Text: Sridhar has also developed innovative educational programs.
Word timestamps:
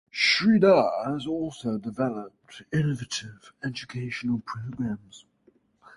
Sridhar 0.11 1.13
has 1.13 1.27
also 1.27 1.77
developed 1.77 2.63
innovative 2.73 3.53
educational 3.63 4.39
programs. 4.47 5.25